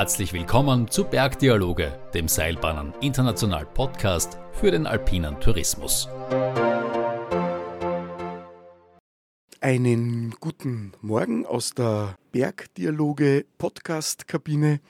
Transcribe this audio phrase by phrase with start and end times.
[0.00, 6.08] Herzlich willkommen zu Bergdialoge, dem Seilbahnen International Podcast für den alpinen Tourismus.
[9.60, 14.80] Einen guten Morgen aus der Bergdialoge Podcast Kabine.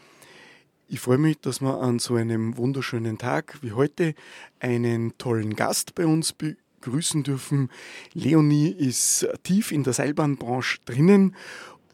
[0.87, 4.15] Ich freue mich, dass wir an so einem wunderschönen Tag wie heute
[4.61, 7.69] einen tollen Gast bei uns begrüßen dürfen.
[8.13, 11.35] Leonie ist tief in der Seilbahnbranche drinnen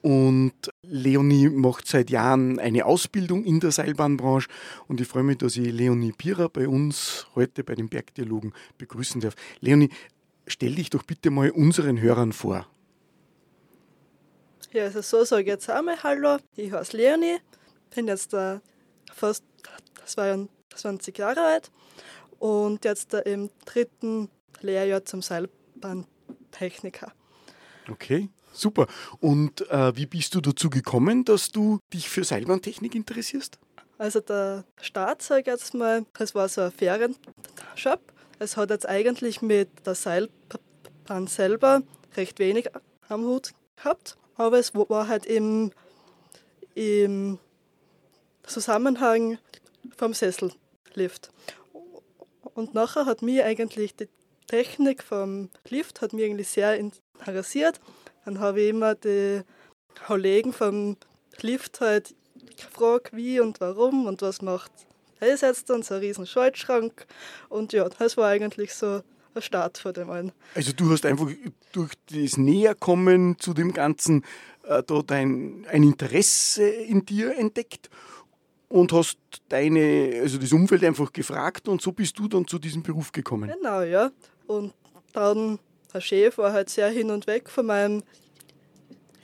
[0.02, 0.52] und
[0.82, 4.48] Leonie macht seit Jahren eine Ausbildung in der Seilbahnbranche
[4.88, 9.20] und ich freue mich, dass ich Leonie Pierer bei uns heute bei den Bergdialogen begrüßen
[9.20, 9.34] darf.
[9.60, 9.90] Leonie,
[10.46, 12.66] stell dich doch bitte mal unseren Hörern vor.
[14.72, 16.38] Ja, also so sage ich jetzt einmal Hallo.
[16.54, 17.38] Ich heiße Leonie,
[17.94, 18.60] bin jetzt äh,
[19.12, 19.44] fast
[20.04, 21.70] 22 Jahre alt
[22.38, 24.28] und jetzt äh, im dritten
[24.60, 27.12] Lehrjahr zum Seilbahntechniker.
[27.90, 28.28] Okay.
[28.56, 28.86] Super.
[29.20, 33.58] Und äh, wie bist du dazu gekommen, dass du dich für Seilbahntechnik interessierst?
[33.98, 38.00] Also der Start, sage ich jetzt mal, das war so ein Ferienshop.
[38.38, 41.82] Es hat jetzt eigentlich mit der Seilbahn selber
[42.16, 42.68] recht wenig
[43.08, 45.72] am Hut gehabt, aber es war halt im,
[46.74, 47.38] im
[48.42, 49.38] Zusammenhang
[49.96, 51.30] vom Sessellift.
[52.54, 54.08] Und nachher hat mich eigentlich die
[54.46, 57.80] Technik vom Lift hat mich eigentlich sehr interessiert
[58.26, 59.40] dann habe ich immer die
[60.06, 60.96] Kollegen vom
[61.40, 62.14] Lift halt
[62.56, 64.72] gefragt, wie und warum und was macht
[65.20, 67.06] er jetzt dann, so ein riesen Schaltschrank.
[67.48, 69.00] Und ja, das war eigentlich so
[69.34, 70.32] der Start von dem allen.
[70.54, 71.28] Also du hast einfach
[71.72, 74.24] durch das Näherkommen zu dem Ganzen
[74.64, 77.88] äh, da dein, ein Interesse in dir entdeckt
[78.68, 82.82] und hast deine, also das Umfeld einfach gefragt und so bist du dann zu diesem
[82.82, 83.50] Beruf gekommen.
[83.56, 84.10] Genau, ja.
[84.46, 84.74] Und
[85.12, 85.58] dann
[85.96, 88.02] der Chef war halt sehr hin und weg von meinem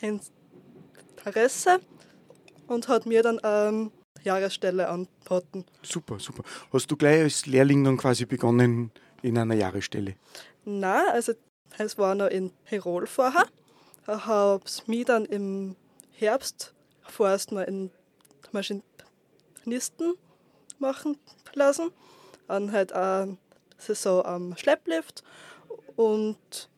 [0.00, 1.80] Interesse
[2.66, 3.90] und hat mir dann eine
[4.24, 5.66] Jahresstelle angeboten.
[5.82, 6.42] Super, super.
[6.72, 8.90] Hast du gleich als Lehrling dann quasi begonnen
[9.20, 10.16] in einer Jahresstelle?
[10.64, 11.34] Nein, also
[11.76, 13.44] es war noch in Tirol vorher.
[14.02, 15.76] Ich habe es mich dann im
[16.12, 16.72] Herbst
[17.02, 17.90] vorerst mal in
[18.52, 20.14] Maschinisten
[20.78, 21.18] machen
[21.52, 21.90] lassen.
[22.48, 23.36] Dann halt eine
[23.76, 25.22] Saison am Schlepplift
[25.96, 26.68] und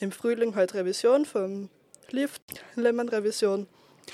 [0.00, 1.68] im Frühling halt Revision vom
[2.10, 2.42] Lift,
[2.76, 3.66] Lemon-Revision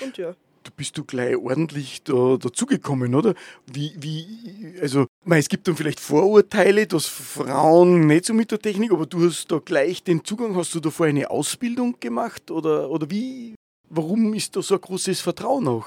[0.02, 0.34] und ja.
[0.62, 3.34] Du bist du gleich ordentlich da, dazugekommen, oder?
[3.66, 8.58] Wie, wie, also, mei, es gibt dann vielleicht Vorurteile, dass Frauen nicht so mit der
[8.58, 10.56] Technik, aber du hast da gleich den Zugang.
[10.56, 13.54] Hast du da vorher eine Ausbildung gemacht oder, oder wie?
[13.88, 15.86] Warum ist da so ein großes Vertrauen auch?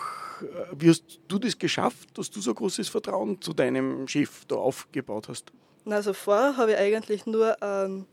[0.76, 4.56] Wie hast du das geschafft, dass du so ein großes Vertrauen zu deinem Chef da
[4.56, 5.52] aufgebaut hast?
[5.86, 8.06] Also vorher habe ich eigentlich nur eine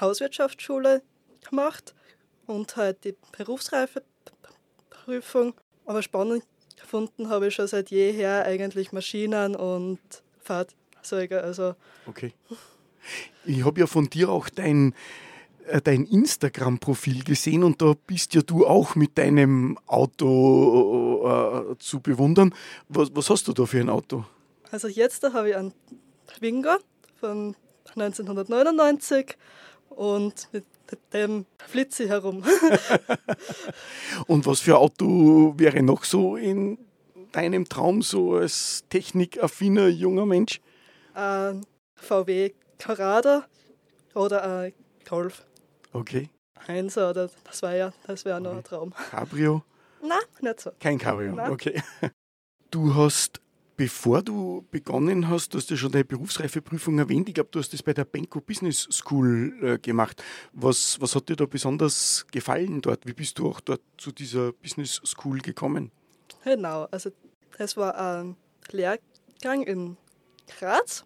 [0.00, 1.02] Hauswirtschaftsschule
[1.48, 1.94] gemacht
[2.46, 5.54] und halt die Berufsreifeprüfung.
[5.86, 6.44] Aber spannend
[6.78, 9.98] gefunden habe ich schon seit jeher eigentlich Maschinen und
[10.40, 11.42] Fahrzeuge.
[11.42, 11.74] Also
[12.06, 12.32] okay.
[13.44, 14.94] Ich habe ja von dir auch dein,
[15.66, 22.00] äh, dein Instagram-Profil gesehen und da bist ja du auch mit deinem Auto äh, zu
[22.00, 22.54] bewundern.
[22.88, 24.24] Was, was hast du da für ein Auto?
[24.70, 25.72] Also jetzt da habe ich einen
[26.28, 26.76] Twingo
[27.18, 27.56] von
[27.96, 29.36] 1999
[29.90, 30.64] und mit
[31.12, 32.44] dem flitze herum.
[34.26, 36.78] Und was für ein Auto wäre noch so in
[37.32, 40.60] deinem Traum, so als technikaffiner junger Mensch?
[41.14, 43.46] Ein VW Carrada
[44.14, 44.72] oder ein
[45.06, 45.44] Golf.
[45.92, 46.30] Okay.
[46.66, 48.94] Eins oder das wäre ja, das wäre noch ein Traum.
[49.10, 49.62] Cabrio?
[50.02, 50.70] Nein, nicht so.
[50.80, 51.50] Kein Cabrio, Nein.
[51.50, 51.82] okay.
[52.70, 53.40] Du hast
[53.78, 57.28] Bevor du begonnen hast, du hast ja schon deine Berufsreifeprüfung erwähnt.
[57.28, 60.20] Ich glaube, du hast das bei der Benko Business School äh, gemacht.
[60.52, 63.06] Was, was hat dir da besonders gefallen dort?
[63.06, 65.92] Wie bist du auch dort zu dieser Business School gekommen?
[66.42, 67.10] Genau, also
[67.56, 68.34] das war ein
[68.72, 69.96] Lehrgang in
[70.58, 71.04] Graz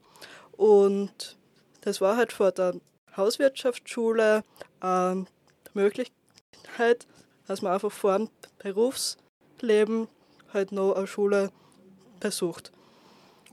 [0.52, 1.36] und
[1.82, 2.80] das war halt vor der
[3.14, 4.44] Hauswirtschaftsschule
[4.80, 5.26] eine
[5.74, 7.06] Möglichkeit,
[7.46, 8.30] dass man einfach vor dem
[8.60, 10.08] Berufsleben
[10.54, 11.50] halt noch eine Schule
[12.22, 12.72] besucht.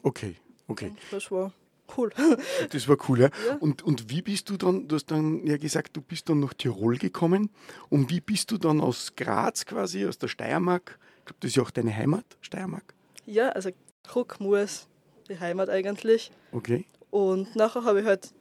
[0.04, 0.36] Okay,
[0.68, 0.94] okay.
[1.12, 1.52] Das war
[1.98, 2.12] cool.
[2.72, 3.30] Das war cool, ja.
[3.48, 3.56] Ja.
[3.60, 6.54] Und, und wie bist du dann, du hast dann ja gesagt, du bist dann nach
[6.54, 7.50] Tirol gekommen.
[7.90, 11.56] Und wie bist du dann aus Graz quasi, aus der Steiermark, ich glaube, das ist
[11.58, 12.94] ja auch deine Heimat, Steiermark?
[13.26, 13.72] Ja, also
[14.04, 14.88] Kruckmoos,
[15.30, 16.32] die Heimat eigentlich.
[16.52, 16.86] Okay.
[17.12, 18.34] Und nachher habe ich halt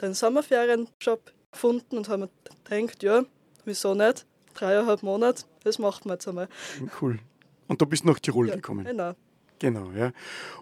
[0.00, 2.28] den Sommerferienjob gefunden und habe
[2.70, 3.24] mir gedacht, ja,
[3.64, 4.26] wieso nicht?
[4.54, 6.48] Dreieinhalb Monate, das macht man jetzt einmal.
[7.00, 7.18] Cool.
[7.68, 8.84] Und da bist du nach Tirol Ja, gekommen.
[8.84, 9.12] Genau.
[9.60, 10.12] Genau, ja.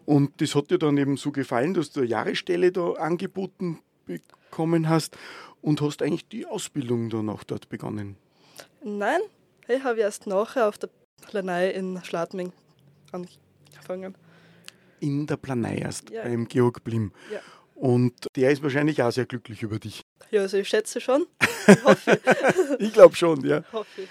[0.07, 4.89] Und das hat dir dann eben so gefallen, dass du eine Jahresstelle da angeboten bekommen
[4.89, 5.17] hast
[5.61, 8.17] und hast eigentlich die Ausbildung dann auch dort begonnen.
[8.83, 9.21] Nein,
[9.69, 10.89] ich habe erst nachher auf der
[11.29, 12.53] Planei in Schladming
[13.13, 14.15] angefangen.
[15.01, 16.23] In der Planei erst, Ja.
[16.23, 17.13] beim Georg Blim.
[17.33, 17.41] Ja.
[17.75, 20.03] Und der ist wahrscheinlich auch sehr glücklich über dich.
[20.31, 21.27] Ja, also ich schätze schon.
[21.69, 22.19] Ich hoffe,
[22.79, 23.63] Ich glaube schon, ja.
[23.73, 24.09] hoffe.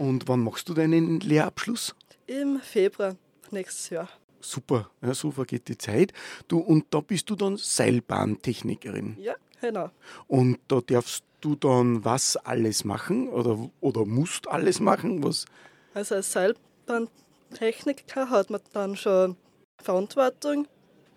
[0.00, 1.94] Und wann machst du deinen Lehrabschluss?
[2.26, 3.16] Im Februar
[3.50, 4.08] nächstes Jahr.
[4.40, 6.14] Super, ja, so vergeht die Zeit.
[6.48, 9.18] Du, und da bist du dann Seilbahntechnikerin.
[9.20, 9.90] Ja, genau.
[10.26, 15.22] Und da darfst du dann was alles machen oder, oder musst alles machen?
[15.22, 15.44] Was?
[15.92, 19.36] Also als Seilbahntechniker hat man dann schon
[19.82, 20.66] Verantwortung.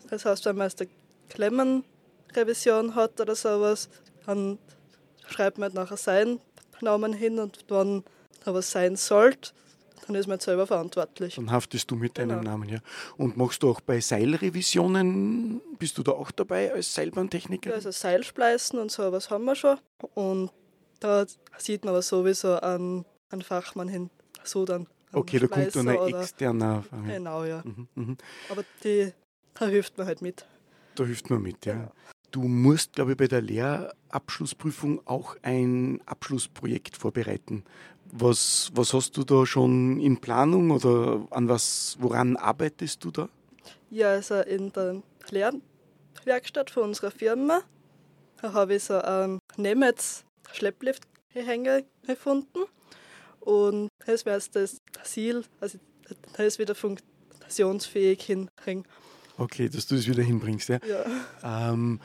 [0.09, 0.89] Das heißt, wenn man jetzt eine
[1.29, 3.87] Klemmenrevision hat oder sowas,
[4.25, 4.59] dann
[5.25, 6.41] schreibt man nachher seinen
[6.81, 8.03] Namen hin und wenn
[8.45, 9.51] was sein sollte,
[10.05, 11.35] dann ist man selber verantwortlich.
[11.35, 12.51] Dann haftest du mit deinem Genau.
[12.51, 12.79] Namen, ja.
[13.17, 17.73] Und machst du auch bei Seilrevisionen, bist du da auch dabei als Seilbahntechniker?
[17.73, 19.77] Also Seilspleißen und sowas haben wir schon.
[20.13, 20.51] Und
[20.99, 21.25] da
[21.57, 24.09] sieht man aber sowieso einen, einen Fachmann hin.
[24.43, 24.87] So dann.
[25.13, 26.83] okay, da kommt dann ein externer.
[27.07, 27.61] Genau, ja.
[27.63, 28.17] Mhm, mhm.
[28.49, 29.13] Aber die,
[29.53, 30.45] da hilft man halt mit.
[30.95, 31.73] Da hilft man mit, ja.
[31.73, 31.91] Genau.
[32.31, 37.63] Du musst, glaube ich, bei der Lehrabschlussprüfung auch ein Abschlussprojekt vorbereiten.
[38.15, 43.27] Was, was hast du da schon in Planung oder an was, woran arbeitest du da?
[43.89, 45.01] Ja, also in der
[45.31, 47.61] Lehrwerkstatt von unserer Firma
[48.43, 52.65] habe ich so einen Nemetz-Schlepplift-Gehänge gefunden.
[53.39, 55.79] Und das wäre jetzt das Ziel, also
[56.37, 58.85] das wieder funktionsfähig hinkriegen.
[59.37, 60.69] Okay, dass du das wieder hinbringst.
[60.69, 60.77] Ja.
[60.87, 61.03] Ja.
[61.71, 61.99] Ähm,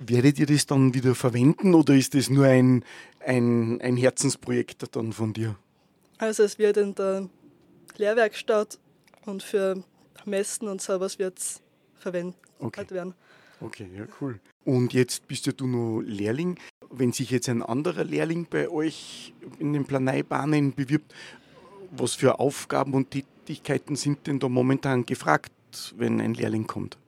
[0.00, 2.84] werdet ihr das dann wieder verwenden oder ist das nur ein,
[3.20, 5.56] ein, ein Herzensprojekt dann von dir?
[6.18, 7.28] Also es wird in der
[7.96, 8.78] Lehrwerkstatt
[9.26, 9.82] und für
[10.24, 11.62] Messen und sowas wird es
[11.98, 12.84] verwendet Okay.
[12.90, 13.14] werden.
[13.60, 14.40] Okay, ja, cool.
[14.64, 16.58] Und jetzt bist ja du noch Lehrling.
[16.90, 21.12] Wenn sich jetzt ein anderer Lehrling bei euch in den Planeibahnen bewirbt,
[21.90, 25.52] was für Aufgaben und Tätigkeiten sind denn da momentan gefragt,
[25.96, 26.98] wenn ein Lehrling kommt?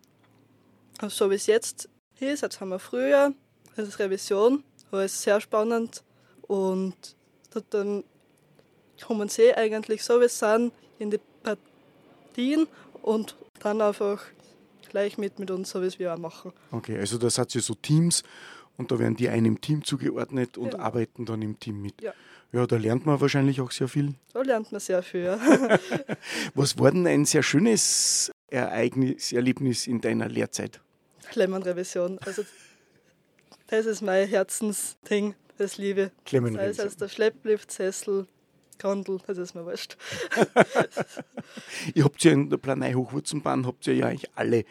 [0.99, 1.89] Also so wie es jetzt
[2.27, 3.33] ist, jetzt haben wir früher,
[3.77, 6.03] das ist Revision, war es sehr spannend
[6.43, 6.95] und
[7.51, 8.05] da- dann
[9.05, 12.67] kommen sie eigentlich so wie es sind in die Partien
[13.03, 14.23] und dann einfach
[14.89, 16.53] gleich mit mit uns, so wie es wir auch machen.
[16.73, 18.23] Okay, also da seid ihr so Teams
[18.77, 20.83] und da werden die einem Team zugeordnet und Genau.
[20.85, 22.01] arbeiten dann im Team mit.
[22.03, 22.13] Ja.
[22.53, 24.15] Ja, da lernt man wahrscheinlich auch sehr viel.
[24.33, 25.23] Da lernt man sehr viel.
[25.23, 25.39] Ja.
[26.55, 30.81] Was war denn ein sehr schönes Ereignis, Erlebnis in deiner Lehrzeit?
[31.31, 32.19] Klemmenrevision.
[32.25, 32.45] Also
[33.69, 36.05] das ist mein Herzensding, das Liebe.
[36.05, 36.87] Sei es Klemmenrevision.
[36.87, 38.27] als der Schlepplift, Sessel,
[38.81, 39.97] Gondel, das ist mir wurscht.
[41.95, 44.65] Ihr habt ja in der Planei Hochwurzenbahn habt ihr ja eigentlich alle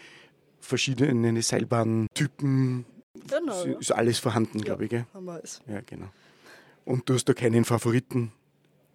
[0.59, 2.85] verschiedene Seilbahntypen.
[3.27, 4.65] Genau, Ist, ist alles vorhanden, Ja.
[4.65, 5.05] glaube ich, gell?
[5.13, 5.61] haben wir es.
[5.67, 6.07] Ja, genau.
[6.85, 8.31] Und du hast da keinen Favoriten.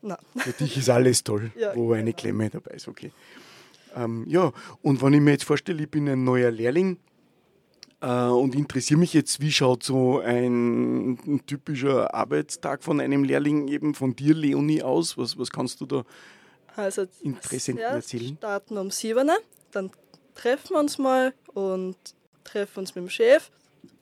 [0.03, 0.17] Nein.
[0.37, 2.17] Für dich ist alles toll, Ja, wo eine genau.
[2.17, 3.13] Klemme dabei ist, okay.
[3.97, 4.53] Ähm, ja,
[4.83, 6.99] und wenn ich mir jetzt vorstelle, ich bin ein neuer Lehrling
[8.01, 13.95] und interessiere mich jetzt, wie schaut so ein, ein typischer Arbeitstag von einem Lehrling eben
[13.95, 15.17] von dir, Leonie, aus?
[15.17, 16.05] Was, was kannst du da?
[16.77, 18.37] Also Interessenten zuerst erzählen?
[18.37, 19.37] starten um 7 Uhr,
[19.71, 19.91] dann
[20.35, 21.97] treffen wir uns mal und
[22.43, 23.51] treffen uns mit dem Chef.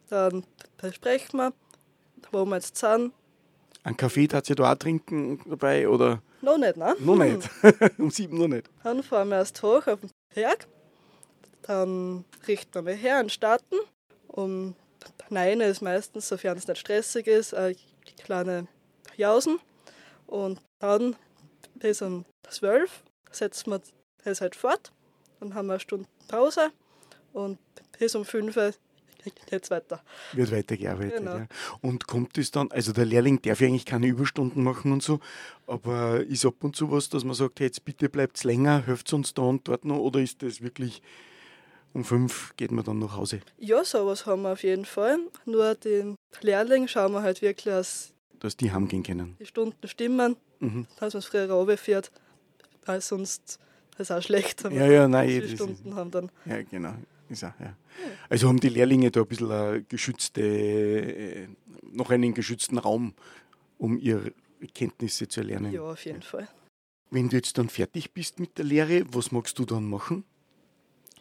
[0.08, 0.44] Dann
[0.78, 1.52] besprechen wir,
[2.30, 3.12] wo wir jetzt sind.
[3.84, 6.94] Einen Kaffee darfst du da auch trinken dabei oder Noch nicht, ne?
[7.00, 7.48] noch nicht?
[7.98, 8.70] um sieben noch nicht.
[8.84, 10.66] Dann fahren wir erst hoch auf den Berg.
[11.62, 13.76] Dann richten wir mal her und starten.
[14.28, 14.74] Um
[15.30, 17.76] 9 Uhr ist meistens, sofern es nicht stressig ist, eine
[18.24, 18.66] kleine
[19.16, 19.58] Jausen.
[20.26, 21.16] Und dann
[21.74, 23.80] bis um 12 setzen wir
[24.24, 24.92] das halt fort.
[25.40, 26.70] Dann haben wir eine Stunde Pause.
[27.32, 27.58] Und
[27.98, 28.74] bis um 5 Uhr
[29.46, 30.02] geht es weiter.
[30.32, 31.18] Wird weitergearbeitet.
[31.18, 31.36] Genau.
[31.36, 31.46] Ja.
[31.80, 35.20] Und kommt es dann, also der Lehrling darf ja eigentlich keine Überstunden machen und so,
[35.66, 39.12] aber ist ab und zu was, dass man sagt, hey, jetzt bitte bleibt länger, helft
[39.12, 41.02] uns da und dort noch, oder ist das wirklich
[41.94, 43.40] um fünf geht man dann nach Hause?
[43.58, 45.18] Ja, sowas haben wir auf jeden Fall.
[45.44, 49.36] Nur den Lehrling schauen wir halt wirklich, dass Dass die heimgehen können.
[49.38, 50.86] die Stunden stimmen, Mhm.
[50.98, 52.10] dass man es früher runterfährt,
[52.86, 53.58] weil sonst
[53.98, 56.30] ist auch schlecht, wenn Ja, ja, nein, so das viele ist, Stunden haben dann.
[56.46, 56.94] ja, genau.
[57.28, 57.74] Ist auch, ja.
[58.28, 61.48] Also haben die Lehrlinge da ein bisschen eine geschützte, äh,
[61.92, 63.14] noch einen geschützten Raum,
[63.78, 64.32] um ihre
[64.74, 65.72] Kenntnisse zu erlernen.
[65.72, 66.46] Ja, auf jeden Fall.
[67.10, 70.24] Wenn du jetzt dann fertig bist mit der Lehre, was magst du dann machen?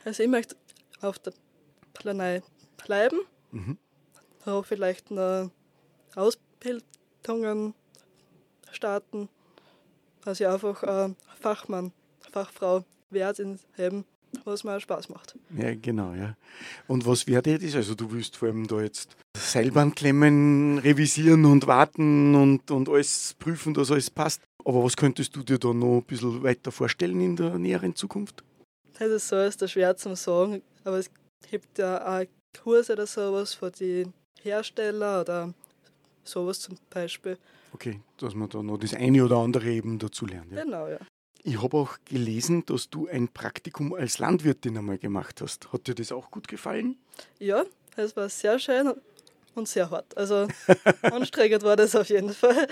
[0.06, 0.56] Also ich möchte
[1.02, 1.34] auf der
[1.94, 2.42] Planei
[2.86, 3.20] bleiben,
[3.52, 3.78] Mhm.
[4.46, 5.52] auch vielleicht noch
[6.16, 7.74] Ausbildungen
[8.72, 9.30] starten,
[10.24, 11.92] dass ich einfach äh, Fachmann,
[12.32, 14.06] Fachfrau werde in dem,
[14.46, 15.38] was mir Spaß macht.
[15.58, 16.38] Ja, genau, ja.
[16.88, 17.76] Und was wäre das?
[17.76, 23.74] Also du willst vor allem da jetzt Seilbahnklemmen revisieren und warten und, und alles prüfen,
[23.74, 24.42] dass alles passt.
[24.64, 28.44] Aber was könntest du dir da noch ein bisschen weiter vorstellen in der näheren Zukunft?
[29.02, 31.10] Das ist so ist das schwer zu sagen, aber es
[31.50, 32.24] gibt ja auch
[32.62, 35.54] Kurse oder sowas von den Herstellern oder
[36.24, 37.40] sowas zum Beispiel.
[37.74, 40.52] Okay, dass man da noch das eine oder andere eben dazu lernt.
[40.52, 40.64] Ja.
[40.64, 41.00] Genau, ja.
[41.42, 45.74] Ich habe auch gelesen, dass du ein Praktikum als Landwirtin einmal gemacht hast.
[45.74, 46.96] Hat dir das auch gut gefallen?
[47.40, 47.64] Ja,
[47.96, 48.94] es war sehr schön
[49.56, 50.16] und sehr hart.
[50.16, 50.48] Also
[51.02, 52.68] anstrengend war das auf jeden Fall.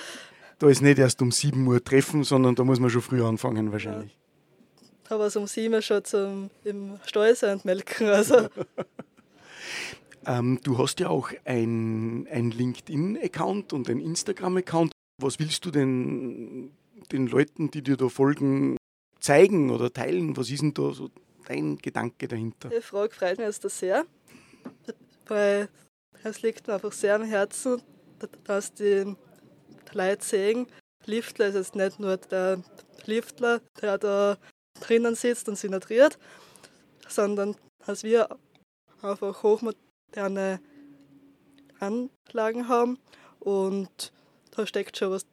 [0.60, 3.72] Da ist nicht erst um 7 Uhr treffen, sondern da muss man schon früher anfangen
[3.72, 4.12] wahrscheinlich.
[4.12, 4.29] Ja.
[5.10, 8.08] Aber um 7 Uhr schon zum, im und melken.
[8.08, 8.48] Also.
[10.26, 14.92] ähm, du hast ja auch ein, ein LinkedIn-Account und ein Instagram-Account.
[15.22, 16.72] Was willst du denn
[17.12, 18.78] den Leuten, die dir da folgen,
[19.20, 20.38] zeigen oder teilen?
[20.38, 21.10] Was ist denn da so
[21.48, 22.70] dein Gedanke dahinter?
[22.70, 24.06] Die Frage freut mich jetzt sehr,
[25.28, 25.70] weil
[26.24, 27.82] es liegt mir einfach sehr am Herzen,
[28.44, 29.16] dass die
[29.94, 30.68] Leute sehen,
[31.06, 32.62] Liftler ist jetzt nicht nur der
[33.06, 34.38] Liftler, der da
[34.80, 36.18] drinnen sitzt und synodriert,
[37.08, 37.56] sondern
[37.86, 38.30] dass wir
[39.02, 40.60] einfach hochmoderne
[41.80, 42.98] Anlagen haben
[43.40, 44.12] und
[44.52, 45.26] da steckt schon was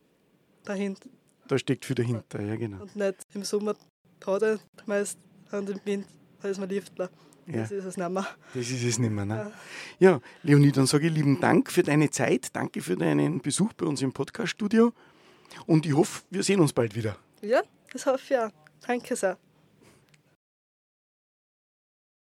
[0.65, 1.09] dahinter.
[1.49, 2.83] Da steckt viel dahinter, ja genau.
[2.83, 3.76] Und nicht im Sommer
[4.21, 5.19] Pause, meist
[5.50, 6.07] an dem Wind,
[6.41, 7.11] da ist man Liftler.
[7.47, 7.59] Ja.
[7.59, 8.26] Das ist es nicht mehr.
[8.55, 9.25] Das ist es nicht mehr.
[9.25, 9.53] Ne?
[10.00, 10.11] Ja.
[10.11, 12.49] ja, Leonie, dann sage ich lieben Dank für deine Zeit.
[12.53, 14.93] Danke für deinen Besuch bei uns im Podcast-Studio.
[15.67, 17.17] Und ich hoffe, wir sehen uns bald wieder.
[17.43, 17.62] Ja,
[17.93, 18.65] das hoffe ich auch.
[18.80, 19.38] Danke sehr.